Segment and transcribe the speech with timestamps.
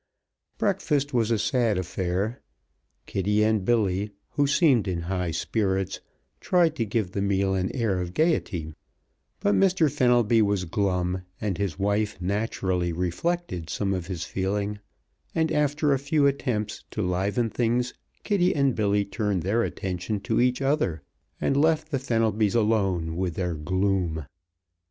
[0.57, 2.41] Breakfast was a sad affair.
[3.05, 5.99] Kitty and Billy, who seemed in high spirits,
[6.39, 8.73] tried to give the meal an air of gaiety,
[9.41, 9.91] but Mr.
[9.91, 14.79] Fenelby was glum and his wife naturally reflected some of his feeling,
[15.35, 17.93] and after a few attempts to liven things
[18.23, 21.03] Kitty and Billy turned their attention to each other
[21.39, 24.25] and left the Fenelbys alone with their gloom.